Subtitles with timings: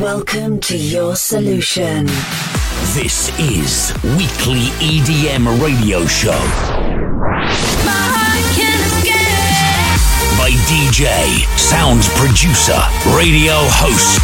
[0.00, 2.04] Welcome to your solution.
[2.92, 6.38] This is Weekly EDM Radio Show.
[10.36, 12.78] By DJ, sound producer,
[13.16, 14.20] radio host,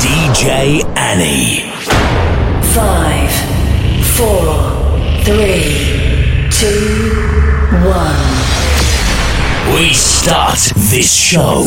[0.00, 1.70] DJ Annie.
[2.72, 3.32] Five,
[4.16, 7.12] four, three, two,
[7.86, 8.31] one.
[9.70, 10.58] We start
[10.90, 11.64] this show.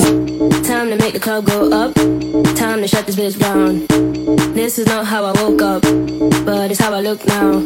[0.64, 1.94] Time to make the club go up.
[2.56, 3.86] Time to shut this bitch down.
[4.54, 5.82] This is not how I woke up,
[6.46, 7.62] but it's how I look now.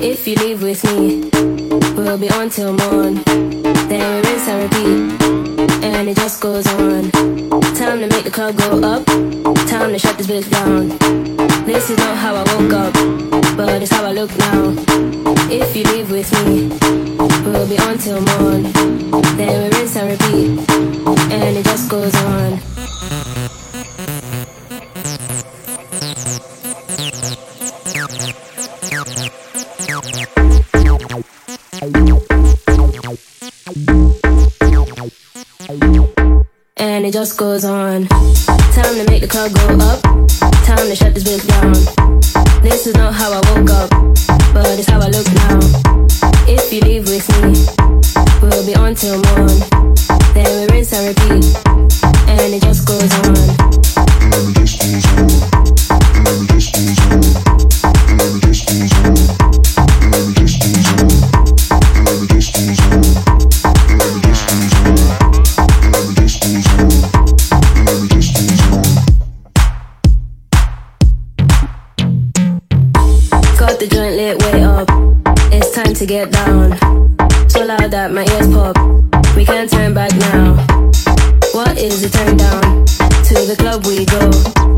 [0.00, 1.28] If you leave with me,
[1.96, 3.22] we'll be on till morn.
[3.88, 7.10] Then we rinse and repeat, and it just goes on.
[7.74, 9.04] Time to make the club go up.
[9.68, 10.88] Time to shut this bitch down.
[11.66, 12.92] This is not how I woke up,
[13.56, 14.74] but it's how I look now.
[15.50, 18.62] If you leave with me, we'll be on till morn.
[19.36, 20.70] Then we rinse and repeat,
[21.32, 22.60] and it just goes on.
[36.80, 38.06] And it just goes on.
[38.06, 40.02] Time to make the club go up.
[40.64, 41.72] Time to shut this bitch down.
[42.62, 43.90] This is not how I woke up,
[44.52, 46.27] but it's how I look now.
[46.50, 47.52] If you leave with me,
[48.40, 49.58] we'll be on till morn.
[50.32, 51.44] Then we rinse and repeat,
[52.26, 53.67] and it just goes on.
[76.08, 76.70] Get down.
[77.50, 78.76] So loud that my ears pop.
[79.36, 80.54] We can't turn back now.
[81.52, 82.86] What is the turn down?
[83.26, 84.77] To the club we go.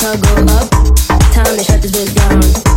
[0.00, 0.70] Go up.
[1.30, 2.69] Time to shut this bitch down.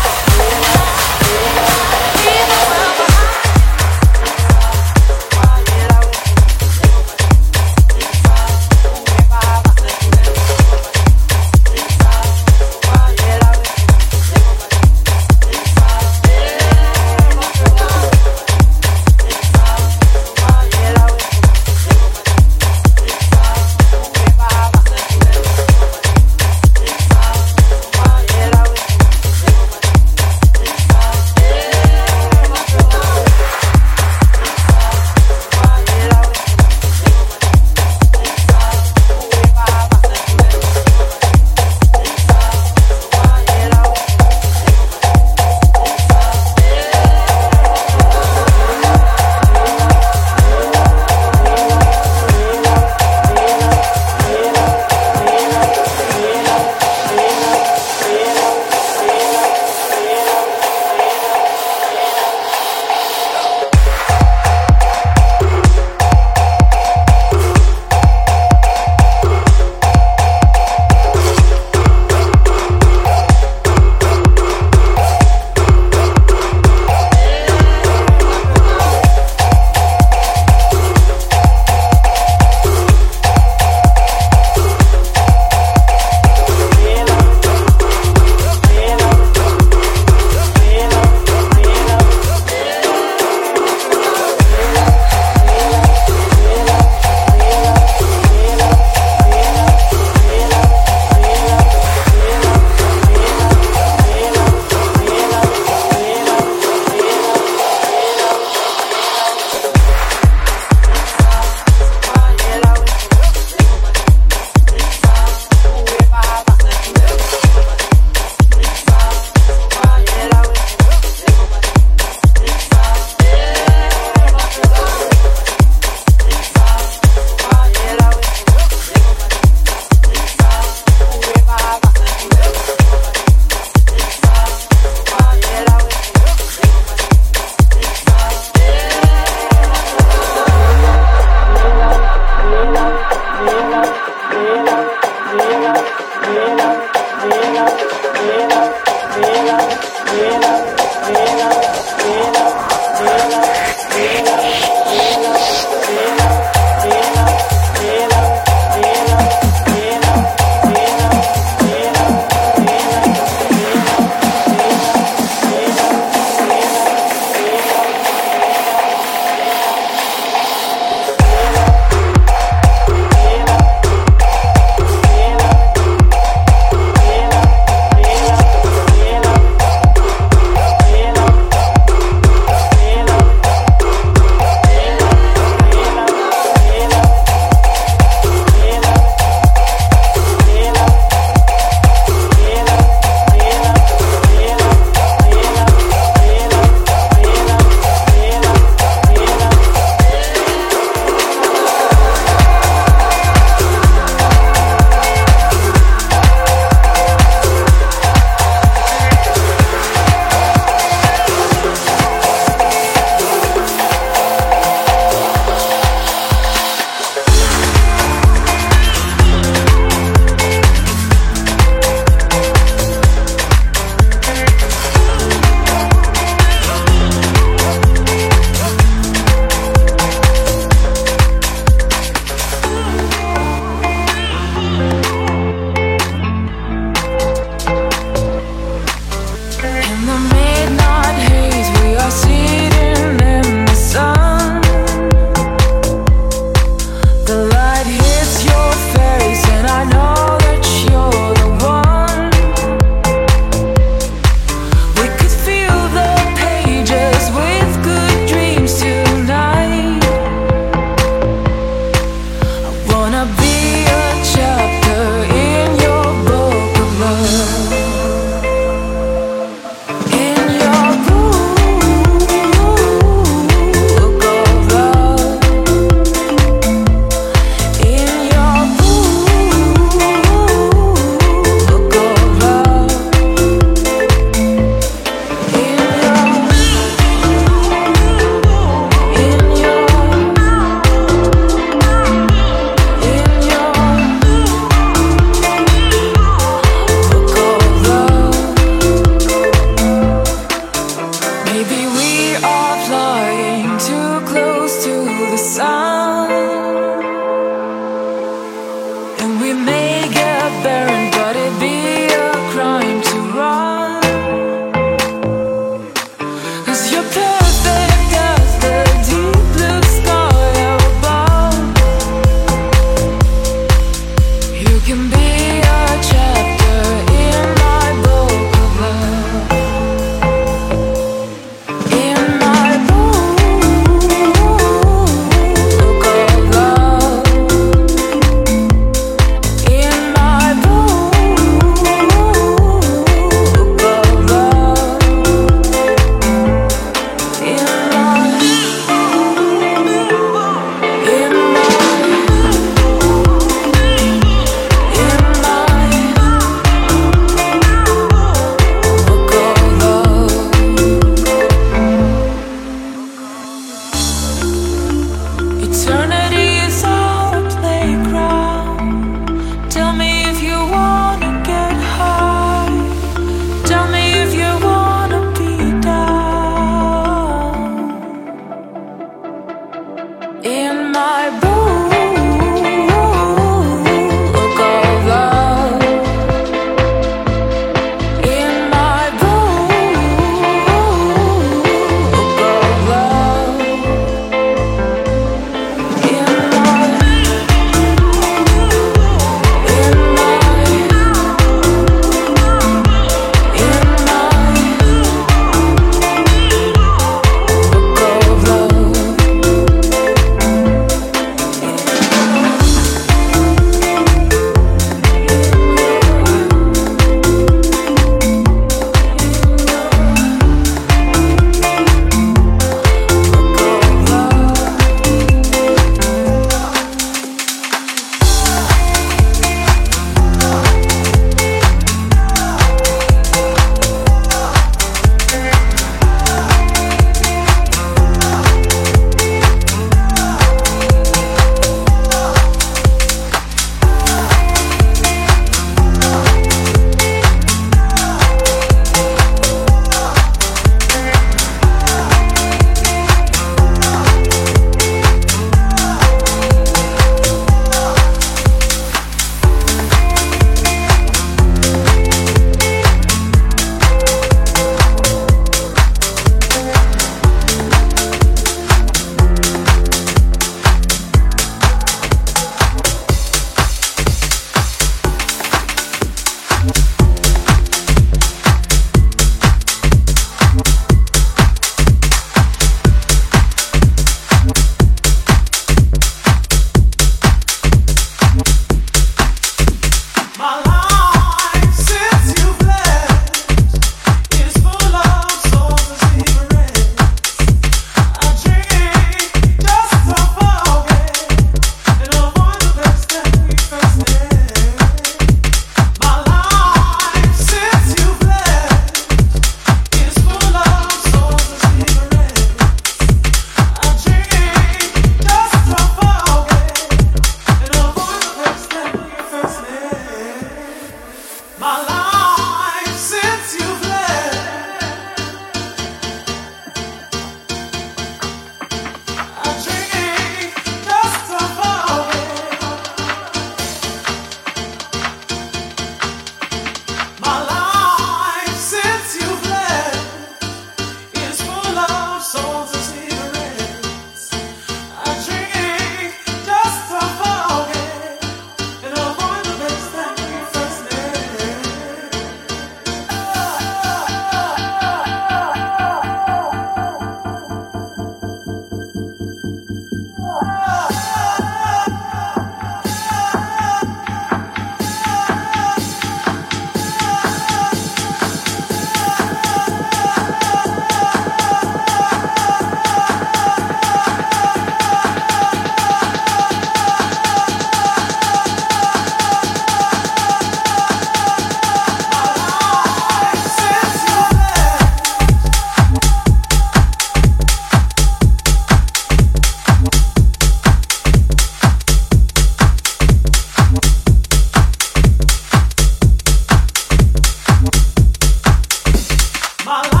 [599.63, 600.00] My life.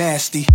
[0.00, 0.46] Nasty.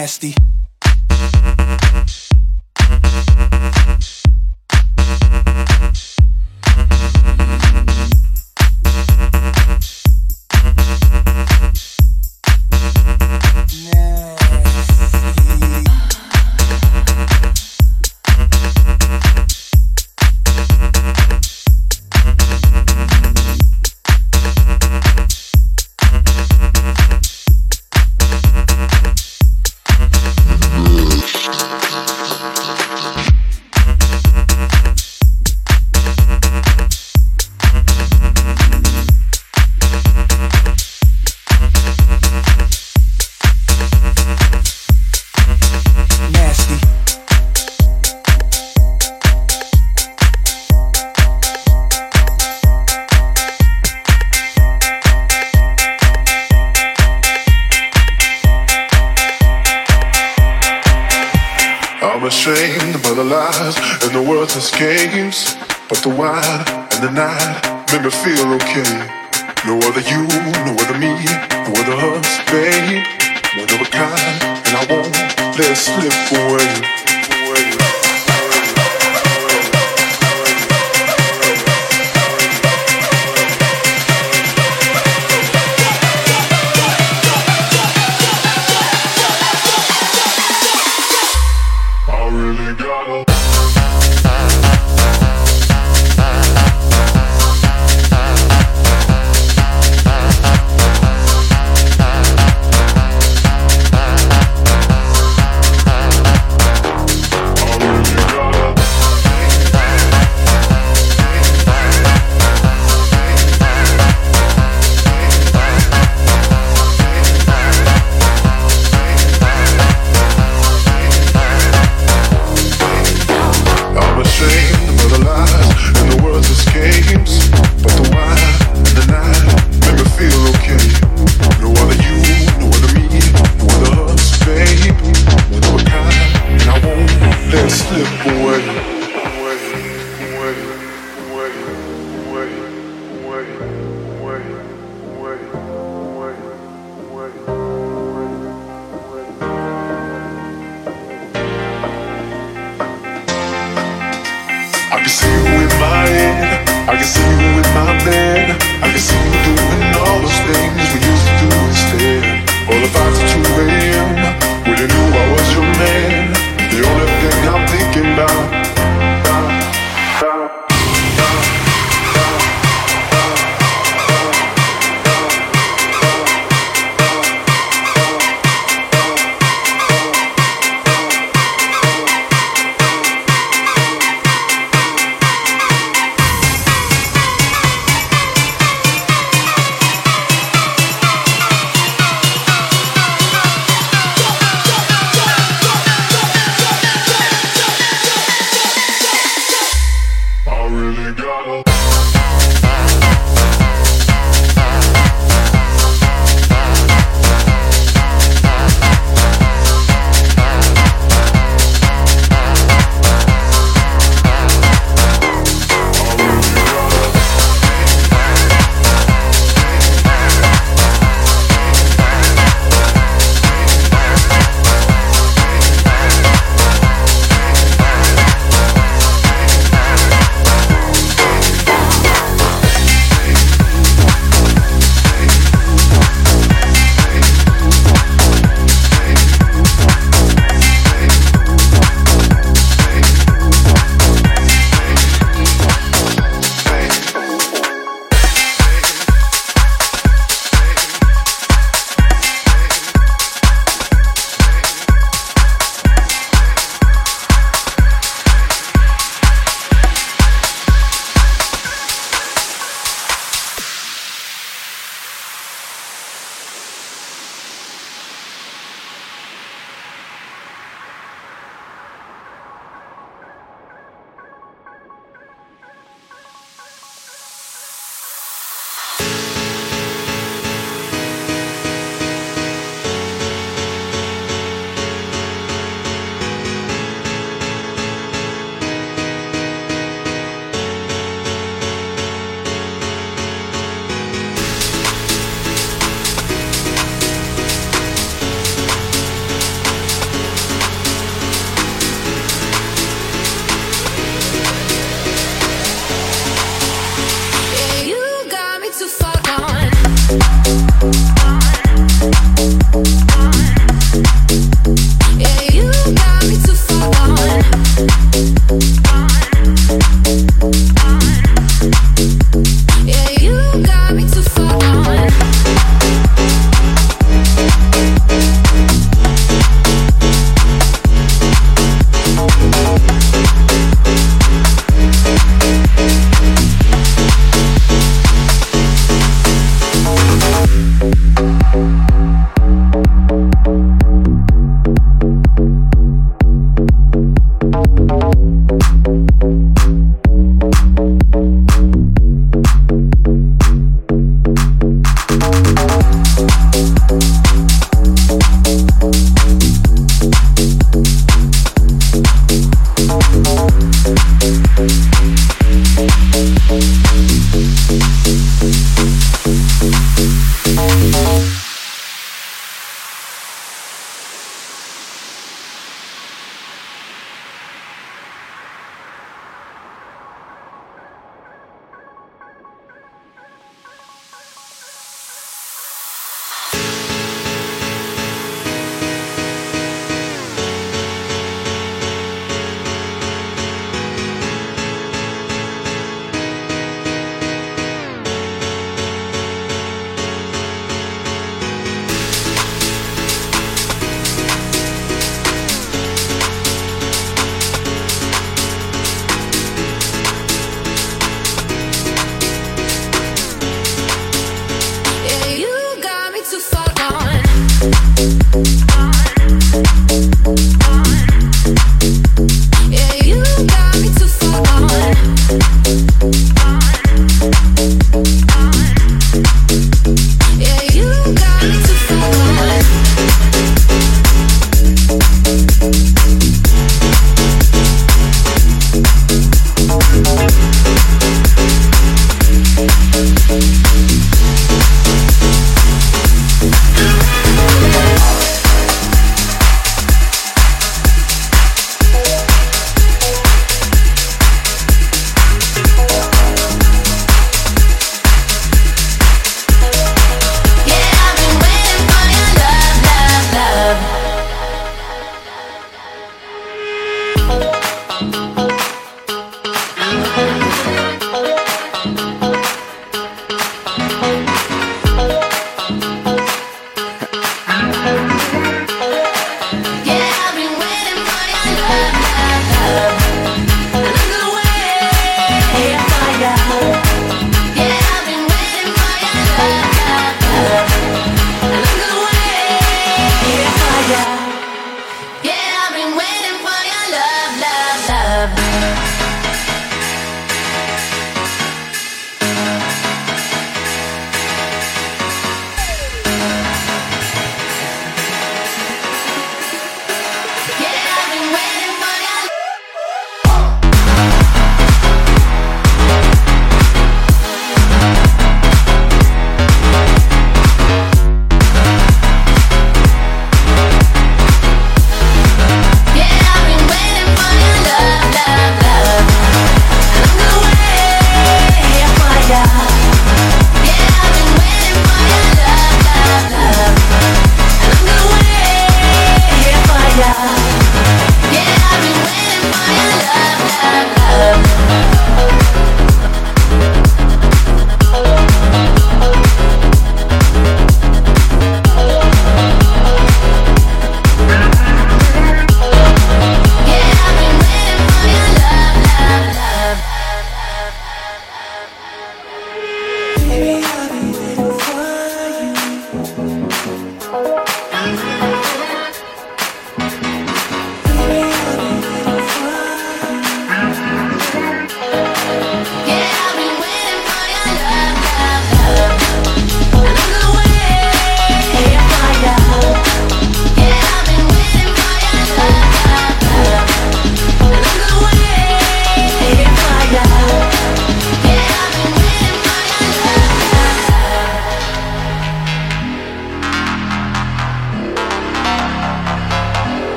[0.00, 0.49] Nasty.